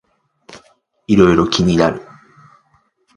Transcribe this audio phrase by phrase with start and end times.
[1.05, 2.01] いろいろ気になる